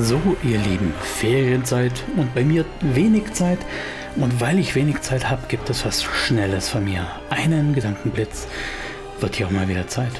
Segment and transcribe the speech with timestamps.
[0.00, 3.58] So, ihr Lieben, Ferienzeit und bei mir wenig Zeit.
[4.14, 7.08] Und weil ich wenig Zeit habe, gibt es was Schnelles von mir.
[7.30, 8.46] Einen Gedankenblitz.
[9.18, 10.12] Wird hier auch mal wieder Zeit.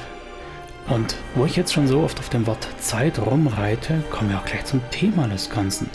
[0.89, 4.45] Und wo ich jetzt schon so oft auf dem Wort Zeit rumreite, kommen wir auch
[4.45, 5.89] gleich zum Thema des Ganzen.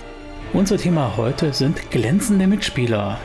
[0.55, 3.19] Unser Thema heute sind glänzende Mitspieler.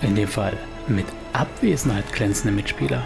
[0.00, 0.54] In dem Fall
[0.88, 3.02] mit Abwesenheit glänzende Mitspieler.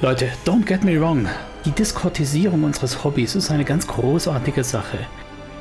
[0.00, 1.26] Leute, don't get me wrong.
[1.64, 4.98] Die Diskortisierung unseres Hobbys ist eine ganz großartige Sache.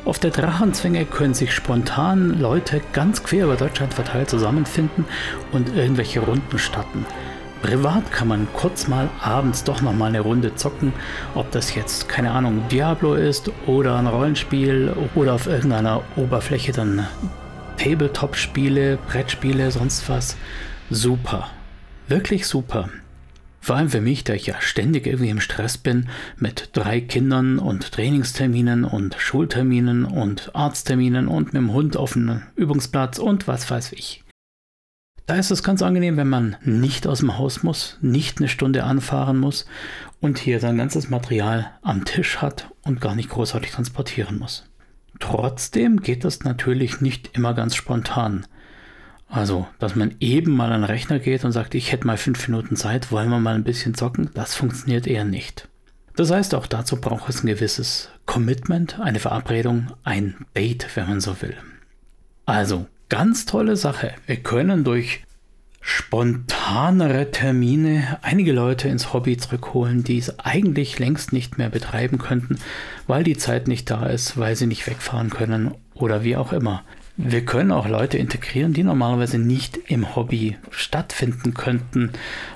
[0.08, 5.04] Auf der Drachenzwänge können sich spontan Leute ganz quer über Deutschland verteilt zusammenfinden
[5.52, 7.06] und irgendwelche Runden starten.
[7.62, 10.94] Privat kann man kurz mal abends doch noch mal eine Runde zocken,
[11.36, 17.06] ob das jetzt keine Ahnung Diablo ist oder ein Rollenspiel oder auf irgendeiner Oberfläche dann
[17.76, 20.38] Tabletop-Spiele, Brettspiele, sonst was.
[20.90, 21.50] Super,
[22.08, 22.88] wirklich super.
[23.60, 27.60] Vor allem für mich, da ich ja ständig irgendwie im Stress bin mit drei Kindern
[27.60, 33.70] und Trainingsterminen und Schulterminen und Arztterminen und mit dem Hund auf einem Übungsplatz und was
[33.70, 34.24] weiß ich.
[35.28, 38.86] Da ist es ganz angenehm, wenn man nicht aus dem Haus muss, nicht eine Stunde
[38.86, 39.66] anfahren muss
[40.22, 44.64] und hier sein ganzes Material am Tisch hat und gar nicht großartig transportieren muss.
[45.20, 48.46] Trotzdem geht das natürlich nicht immer ganz spontan.
[49.30, 52.48] Also, dass man eben mal an den Rechner geht und sagt, ich hätte mal fünf
[52.48, 55.68] Minuten Zeit, wollen wir mal ein bisschen zocken, das funktioniert eher nicht.
[56.16, 61.22] Das heißt, auch dazu braucht es ein gewisses Commitment, eine Verabredung, ein Date, wenn man
[61.22, 61.56] so will.
[62.46, 64.14] Also, ganz tolle Sache.
[64.26, 65.24] Wir können durch
[65.82, 72.58] spontanere Termine einige Leute ins Hobby zurückholen, die es eigentlich längst nicht mehr betreiben könnten,
[73.08, 76.84] weil die Zeit nicht da ist, weil sie nicht wegfahren können oder wie auch immer.
[77.20, 82.12] Wir können auch Leute integrieren, die normalerweise nicht im Hobby stattfinden könnten,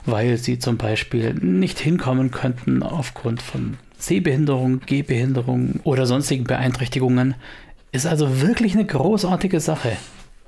[0.06, 7.34] weil sie zum Beispiel nicht hinkommen könnten aufgrund von Sehbehinderung, Gehbehinderung oder sonstigen Beeinträchtigungen.
[7.92, 9.98] Ist also wirklich eine großartige Sache.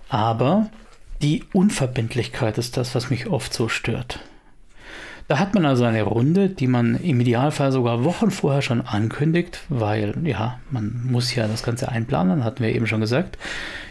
[0.09, 0.69] Aber
[1.23, 4.19] die Unverbindlichkeit ist das, was mich oft so stört.
[5.27, 9.61] Da hat man also eine Runde, die man im Idealfall sogar Wochen vorher schon ankündigt,
[9.69, 13.37] weil ja, man muss ja das Ganze einplanen, hatten wir eben schon gesagt.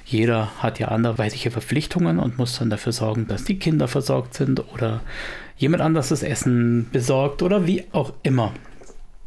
[0.04, 4.72] Jeder hat ja anderweitige Verpflichtungen und muss dann dafür sorgen, dass die Kinder versorgt sind
[4.74, 5.00] oder
[5.56, 8.52] jemand anders das Essen besorgt oder wie auch immer.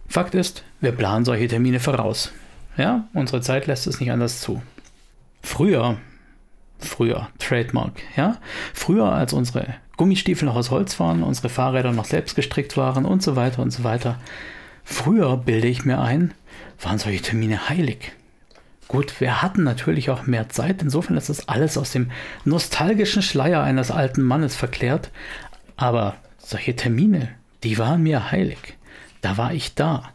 [0.08, 2.32] Fakt ist, wir planen solche Termine voraus.
[2.78, 4.62] Ja, unsere Zeit lässt es nicht anders zu.
[5.42, 5.98] Früher,
[6.78, 8.38] früher, Trademark, ja,
[8.74, 13.24] früher als unsere Gummistiefel noch aus Holz waren, unsere Fahrräder noch selbst gestrickt waren und
[13.24, 14.20] so weiter und so weiter.
[14.84, 16.34] Früher, bilde ich mir ein,
[16.82, 18.12] waren solche Termine heilig.
[18.88, 22.12] Gut, wir hatten natürlich auch mehr Zeit, insofern ist das alles aus dem
[22.44, 25.10] nostalgischen Schleier eines alten Mannes verklärt,
[25.76, 27.30] aber solche Termine,
[27.64, 28.78] die waren mir heilig.
[29.22, 30.12] Da war ich da.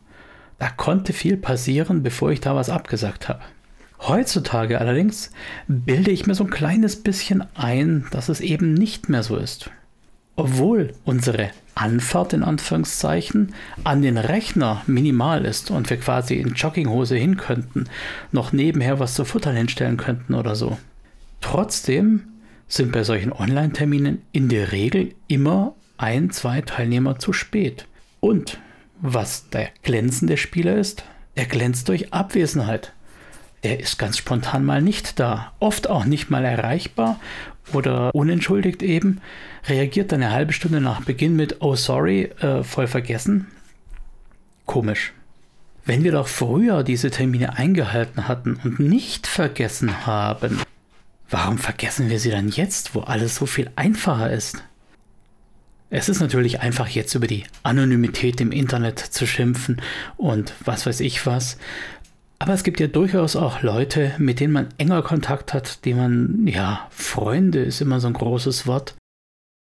[0.59, 3.41] Da konnte viel passieren, bevor ich da was abgesagt habe.
[4.01, 5.31] Heutzutage allerdings
[5.69, 9.71] bilde ich mir so ein kleines bisschen ein, dass es eben nicht mehr so ist.
[10.37, 17.17] Obwohl unsere Anfahrt in Anführungszeichen an den Rechner minimal ist und wir quasi in Jogginghose
[17.17, 17.85] hin könnten,
[18.33, 20.79] noch nebenher was zu futtern hinstellen könnten oder so.
[21.43, 22.23] Trotzdem
[22.69, 27.87] sind bei solchen Online-Terminen in der Regel immer ein, zwei Teilnehmer zu spät.
[28.21, 28.59] Und
[29.03, 32.93] was der glänzende Spieler ist, er glänzt durch Abwesenheit
[33.63, 37.21] der ist ganz spontan mal nicht da, oft auch nicht mal erreichbar
[37.73, 39.21] oder unentschuldigt eben,
[39.69, 43.49] reagiert dann eine halbe Stunde nach Beginn mit Oh sorry, äh, voll vergessen.
[44.67, 45.13] Komisch.
[45.85, 50.61] Wenn wir doch früher diese Termine eingehalten hatten und nicht vergessen haben,
[51.29, 54.63] warum vergessen wir sie dann jetzt, wo alles so viel einfacher ist?
[55.93, 59.83] Es ist natürlich einfach jetzt über die Anonymität im Internet zu schimpfen
[60.17, 61.59] und was weiß ich was.
[62.43, 66.47] Aber es gibt ja durchaus auch Leute, mit denen man enger Kontakt hat, die man,
[66.47, 68.95] ja, Freunde ist immer so ein großes Wort.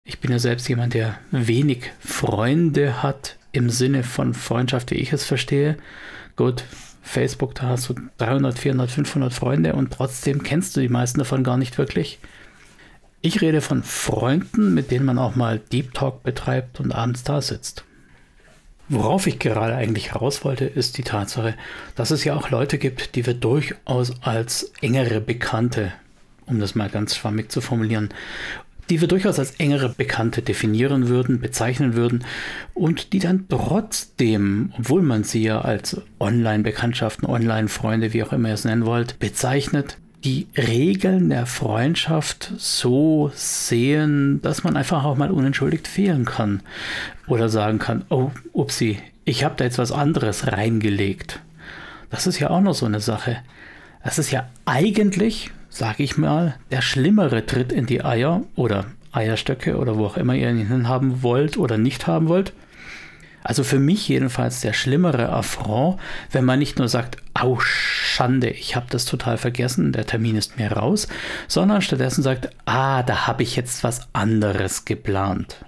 [0.08, 5.12] Ich bin ja selbst jemand, der wenig Freunde hat im Sinne von Freundschaft, wie ich
[5.12, 5.76] es verstehe.
[6.36, 6.64] Gut,
[7.02, 11.44] Facebook, da hast du 300, 400, 500 Freunde und trotzdem kennst du die meisten davon
[11.44, 12.18] gar nicht wirklich.
[13.20, 17.42] Ich rede von Freunden, mit denen man auch mal Deep Talk betreibt und abends da
[17.42, 17.84] sitzt.
[18.92, 21.54] Worauf ich gerade eigentlich raus wollte, ist die Tatsache,
[21.94, 25.92] dass es ja auch Leute gibt, die wir durchaus als engere Bekannte,
[26.46, 28.08] um das mal ganz schwammig zu formulieren,
[28.90, 32.24] die wir durchaus als engere Bekannte definieren würden, bezeichnen würden
[32.74, 38.54] und die dann trotzdem, obwohl man sie ja als Online-Bekanntschaften, Online-Freunde, wie auch immer ihr
[38.54, 45.30] es nennen wollt, bezeichnet, die Regeln der Freundschaft so sehen, dass man einfach auch mal
[45.30, 46.60] unentschuldigt fehlen kann.
[47.26, 51.40] Oder sagen kann, oh, upsi, ich habe da jetzt was anderes reingelegt.
[52.10, 53.38] Das ist ja auch noch so eine Sache.
[54.02, 59.76] Es ist ja eigentlich, sage ich mal, der schlimmere Tritt in die Eier oder Eierstöcke
[59.76, 62.52] oder wo auch immer ihr ihn haben wollt oder nicht haben wollt.
[63.42, 65.98] Also für mich jedenfalls der schlimmere Affront,
[66.30, 70.58] wenn man nicht nur sagt, au Schande, ich habe das total vergessen, der Termin ist
[70.58, 71.08] mir raus,
[71.48, 75.64] sondern stattdessen sagt, ah, da habe ich jetzt was anderes geplant.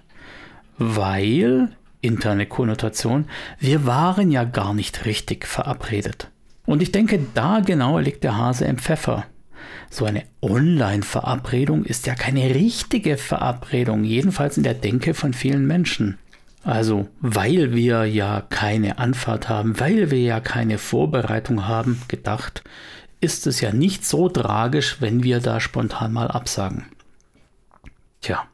[0.76, 1.68] Weil,
[2.02, 3.26] interne Konnotation,
[3.58, 6.28] wir waren ja gar nicht richtig verabredet.
[6.66, 9.24] Und ich denke, da genau liegt der Hase im Pfeffer.
[9.90, 16.18] So eine Online-Verabredung ist ja keine richtige Verabredung, jedenfalls in der Denke von vielen Menschen.
[16.64, 22.62] Also, weil wir ja keine Anfahrt haben, weil wir ja keine Vorbereitung haben, gedacht,
[23.20, 26.86] ist es ja nicht so tragisch, wenn wir da spontan mal absagen.
[28.20, 28.44] Tja,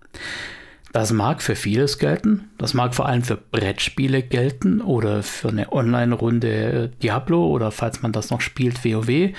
[0.93, 5.71] das mag für vieles gelten, das mag vor allem für Brettspiele gelten oder für eine
[5.71, 9.35] Online-Runde Diablo oder falls man das noch spielt, WoW.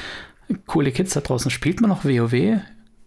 [0.67, 2.61] Coole Kids da draußen, spielt man noch WoW?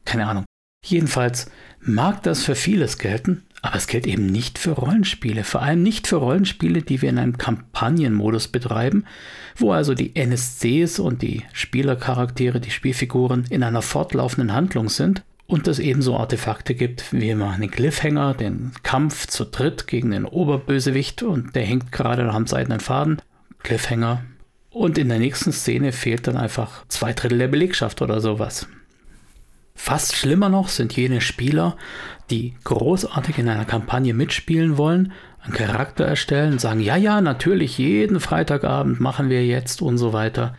[0.05, 0.45] Keine Ahnung.
[0.85, 1.51] Jedenfalls
[1.81, 6.09] mag das für vieles gelten, aber es gilt eben nicht für Rollenspiele, vor allem nicht
[6.09, 9.05] für Rollenspiele, die wir in einem Kampagnenmodus betreiben,
[9.57, 15.69] wo also die NSCs und die Spielercharaktere, die Spielfiguren in einer fortlaufenden Handlung sind und
[15.69, 21.23] es ebenso Artefakte gibt, wie immer einen Cliffhanger, den Kampf zu dritt gegen den Oberbösewicht
[21.23, 23.23] und der hängt gerade am seidenen Faden,
[23.63, 24.25] Cliffhanger.
[24.71, 28.67] Und in der nächsten Szene fehlt dann einfach zwei Drittel der Belegschaft oder sowas.
[29.75, 31.77] Fast schlimmer noch sind jene Spieler,
[32.31, 38.21] die großartig in einer Kampagne mitspielen wollen, einen Charakter erstellen, sagen, ja, ja, natürlich, jeden
[38.21, 40.55] Freitagabend machen wir jetzt und so weiter.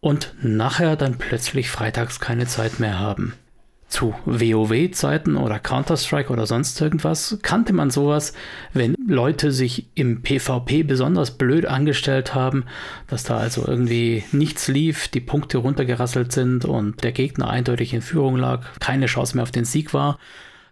[0.00, 3.34] Und nachher dann plötzlich freitags keine Zeit mehr haben.
[3.94, 8.32] Zu WoW-Zeiten oder Counter-Strike oder sonst irgendwas kannte man sowas,
[8.72, 12.64] wenn Leute sich im PvP besonders blöd angestellt haben,
[13.06, 18.02] dass da also irgendwie nichts lief, die Punkte runtergerasselt sind und der Gegner eindeutig in
[18.02, 20.18] Führung lag, keine Chance mehr auf den Sieg war.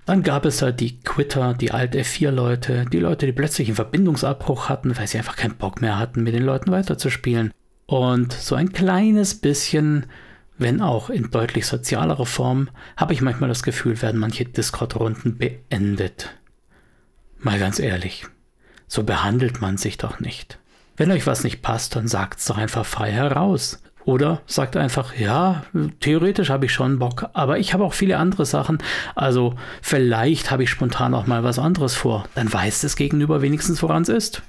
[0.04, 4.68] Dann gab es halt die Quitter, die Alt F4-Leute, die Leute, die plötzlich einen Verbindungsabbruch
[4.68, 7.52] hatten, weil sie einfach keinen Bock mehr hatten, mit den Leuten weiterzuspielen.
[7.86, 10.06] Und so ein kleines bisschen
[10.58, 16.30] wenn auch in deutlich sozialerer Form, habe ich manchmal das Gefühl, werden manche Discord-Runden beendet.
[17.38, 18.26] Mal ganz ehrlich,
[18.86, 20.58] so behandelt man sich doch nicht.
[20.96, 23.82] Wenn euch was nicht passt, dann sagt's doch einfach frei heraus.
[24.04, 25.64] Oder sagt einfach, ja,
[26.00, 28.78] theoretisch habe ich schon Bock, aber ich habe auch viele andere Sachen.
[29.14, 32.24] Also vielleicht habe ich spontan auch mal was anderes vor.
[32.34, 34.42] Dann weiß das Gegenüber wenigstens, woran es ist.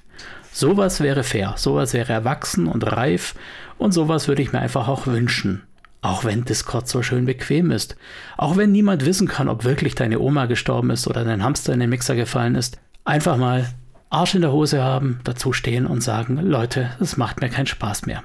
[0.52, 3.36] Sowas wäre fair, sowas wäre erwachsen und reif
[3.78, 5.64] und sowas würde ich mir einfach auch wünschen.
[6.04, 7.96] Auch wenn Discord so schön bequem ist.
[8.36, 11.80] Auch wenn niemand wissen kann, ob wirklich deine Oma gestorben ist oder dein Hamster in
[11.80, 12.78] den Mixer gefallen ist.
[13.06, 13.74] Einfach mal
[14.10, 18.06] Arsch in der Hose haben, dazu stehen und sagen, Leute, es macht mir keinen Spaß
[18.06, 18.22] mehr.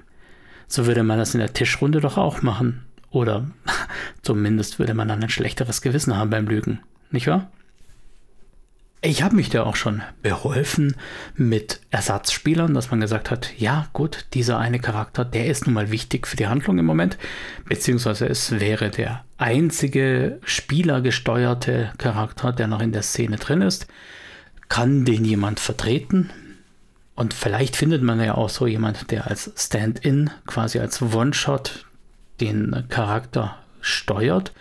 [0.67, 2.85] So würde man das in der Tischrunde doch auch machen.
[3.11, 3.47] Oder
[4.23, 6.81] zumindest würde man dann ein schlechteres Gewissen haben beim Lügen.
[7.13, 7.49] Nicht wahr?
[9.01, 10.97] Ich habe mich da auch schon beholfen
[11.37, 15.93] mit Ersatzspielern, dass man gesagt hat, ja gut, dieser eine Charakter, der ist nun mal
[15.93, 17.17] wichtig für die Handlung im Moment,
[17.65, 23.87] beziehungsweise es wäre der einzige spielergesteuerte Charakter, der noch in der Szene drin ist.
[24.69, 26.31] Kann den jemand vertreten?
[27.15, 31.87] Und vielleicht findet man ja auch so jemand, der als Stand-in, quasi als One-Shot
[32.41, 34.53] den Charakter steuert.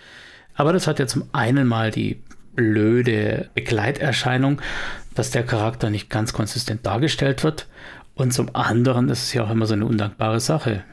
[0.53, 2.21] Aber das hat ja zum einen mal die
[2.57, 4.61] blöde Begleiterscheinung,
[5.15, 7.67] dass der Charakter nicht ganz konsistent dargestellt wird.
[8.15, 10.83] Und zum anderen ist es ja auch immer so eine undankbare Sache.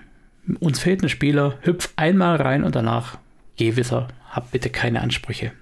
[0.61, 3.19] Uns fehlt ein Spieler, hüpf einmal rein und danach
[3.57, 5.53] geh wieder, hab bitte keine Ansprüche.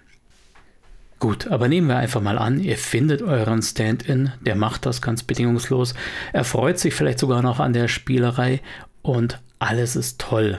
[1.20, 5.22] Gut, aber nehmen wir einfach mal an, ihr findet euren Stand-in, der macht das ganz
[5.22, 5.94] bedingungslos,
[6.32, 8.60] er freut sich vielleicht sogar noch an der Spielerei
[9.02, 10.58] und alles ist toll.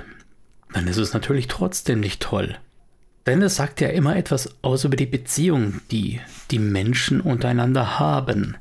[0.71, 2.55] Dann ist es natürlich trotzdem nicht toll.
[3.25, 6.19] Denn es sagt ja immer etwas aus über die Beziehung, die
[6.51, 8.57] die Menschen untereinander haben.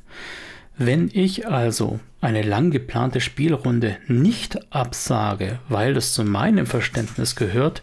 [0.79, 7.83] Wenn ich also eine lang geplante Spielrunde nicht absage, weil es zu meinem Verständnis gehört,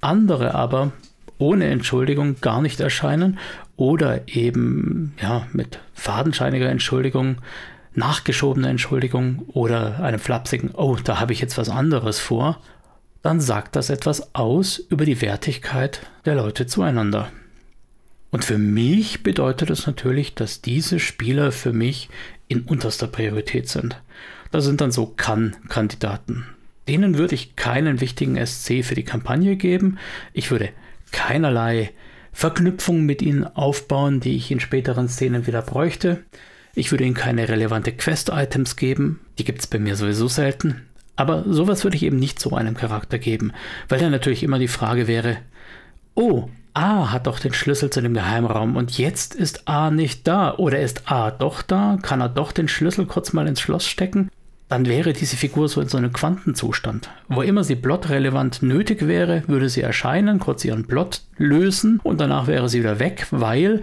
[0.00, 0.92] andere aber
[1.38, 3.38] ohne Entschuldigung gar nicht erscheinen
[3.76, 7.36] oder eben ja mit fadenscheiniger Entschuldigung,
[7.94, 12.60] nachgeschobener Entschuldigung oder einem flapsigen Oh, da habe ich jetzt was anderes vor
[13.22, 17.30] dann sagt das etwas aus über die Wertigkeit der Leute zueinander.
[18.30, 22.08] Und für mich bedeutet es das natürlich, dass diese Spieler für mich
[22.46, 24.00] in unterster Priorität sind.
[24.50, 26.46] Das sind dann so Kann-Kandidaten.
[26.88, 29.98] Denen würde ich keinen wichtigen SC für die Kampagne geben.
[30.32, 30.70] Ich würde
[31.12, 31.90] keinerlei
[32.32, 36.24] Verknüpfungen mit ihnen aufbauen, die ich in späteren Szenen wieder bräuchte.
[36.74, 39.20] Ich würde ihnen keine relevante Quest-Items geben.
[39.38, 40.87] Die gibt es bei mir sowieso selten.
[41.18, 43.52] Aber sowas würde ich eben nicht so einem Charakter geben,
[43.88, 45.38] weil dann natürlich immer die Frage wäre,
[46.14, 50.54] oh, A hat doch den Schlüssel zu dem Geheimraum und jetzt ist A nicht da.
[50.54, 51.98] Oder ist A doch da?
[52.02, 54.30] Kann er doch den Schlüssel kurz mal ins Schloss stecken?
[54.68, 57.10] Dann wäre diese Figur so in so einem Quantenzustand.
[57.28, 62.46] Wo immer sie plotrelevant nötig wäre, würde sie erscheinen, kurz ihren Plot lösen und danach
[62.46, 63.82] wäre sie wieder weg, weil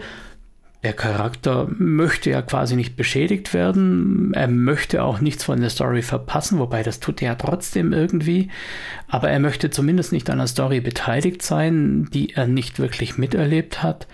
[0.85, 4.35] der Charakter möchte ja quasi nicht beschädigt werden.
[4.35, 8.51] Er möchte auch nichts von der Story verpassen, wobei das tut er ja trotzdem irgendwie.
[9.07, 13.81] Aber er möchte zumindest nicht an der Story beteiligt sein, die er nicht wirklich miterlebt
[13.81, 14.05] hat.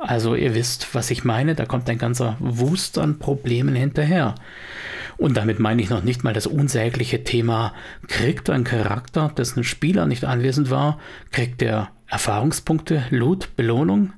[0.00, 1.54] Also ihr wisst, was ich meine.
[1.54, 4.34] Da kommt ein ganzer Wust an Problemen hinterher.
[5.18, 7.74] Und damit meine ich noch nicht mal das unsägliche Thema,
[8.08, 10.98] kriegt ein Charakter, dessen Spieler nicht anwesend war,
[11.30, 14.14] kriegt er Erfahrungspunkte, Loot, Belohnung?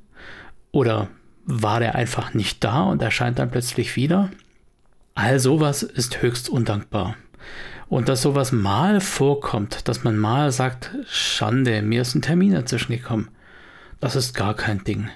[0.72, 1.08] Oder
[1.44, 4.30] war der einfach nicht da und erscheint dann plötzlich wieder?
[5.14, 7.16] All sowas ist höchst undankbar.
[7.88, 12.92] Und dass sowas mal vorkommt, dass man mal sagt, Schande, mir ist ein Termin dazwischen
[12.92, 13.28] gekommen,
[13.98, 15.10] das ist gar kein Ding.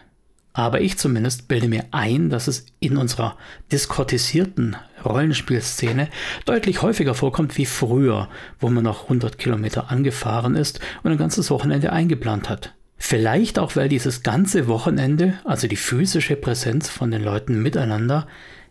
[0.52, 3.36] Aber ich zumindest bilde mir ein, dass es in unserer
[3.72, 6.08] diskortisierten Rollenspielszene
[6.44, 8.28] deutlich häufiger vorkommt wie früher,
[8.60, 12.74] wo man noch 100 Kilometer angefahren ist und ein ganzes Wochenende eingeplant hat.
[12.96, 18.26] Vielleicht auch, weil dieses ganze Wochenende, also die physische Präsenz von den Leuten miteinander,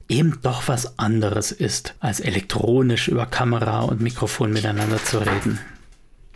[0.09, 5.59] eben doch was anderes ist, als elektronisch über Kamera und Mikrofon miteinander zu reden.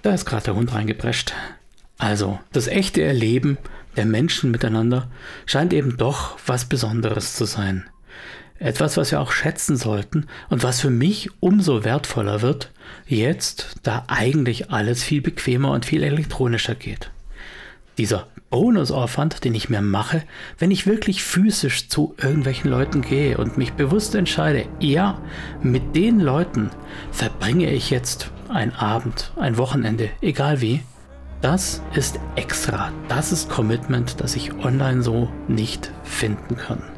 [0.02, 1.34] Da ist gerade der Hund reingeprescht.
[1.98, 3.58] Also, das echte Erleben
[3.96, 5.10] der Menschen miteinander
[5.46, 7.86] scheint eben doch was Besonderes zu sein.
[8.60, 12.72] Etwas, was wir auch schätzen sollten und was für mich umso wertvoller wird,
[13.06, 17.12] jetzt, da eigentlich alles viel bequemer und viel elektronischer geht.
[17.98, 20.24] Dieser Bonusaufwand, den ich mir mache,
[20.58, 25.20] wenn ich wirklich physisch zu irgendwelchen Leuten gehe und mich bewusst entscheide, ja,
[25.62, 26.70] mit den Leuten
[27.12, 30.82] verbringe ich jetzt ein Abend, ein Wochenende, egal wie,
[31.42, 36.97] das ist extra, das ist Commitment, das ich online so nicht finden kann.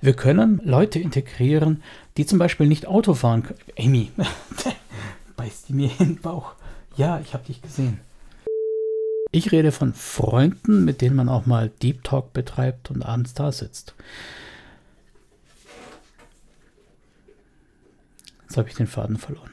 [0.00, 1.82] Wir können Leute integrieren,
[2.16, 3.58] die zum Beispiel nicht Auto fahren können.
[3.78, 4.10] Amy,
[5.36, 6.54] beißt die mir in den Bauch.
[6.96, 8.00] Ja, ich habe dich gesehen.
[9.32, 13.52] Ich rede von Freunden, mit denen man auch mal Deep Talk betreibt und abends da
[13.52, 13.94] sitzt.
[18.42, 19.50] Jetzt habe ich den Faden verloren.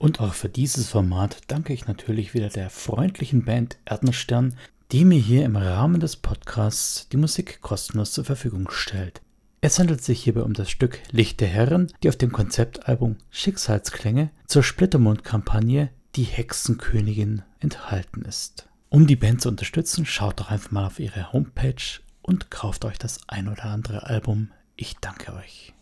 [0.00, 4.56] Und auch für dieses Format danke ich natürlich wieder der freundlichen Band Erdenstern,
[4.92, 9.20] die mir hier im Rahmen des Podcasts die Musik kostenlos zur Verfügung stellt.
[9.60, 14.64] Es handelt sich hierbei um das Stück Lichte Herren, die auf dem Konzeptalbum Schicksalsklänge zur
[14.64, 18.68] Splittermond-Kampagne Die Hexenkönigin enthalten ist.
[18.88, 22.98] Um die Band zu unterstützen, schaut doch einfach mal auf ihre Homepage und kauft euch
[22.98, 24.50] das ein oder andere Album.
[24.74, 25.72] Ich danke euch.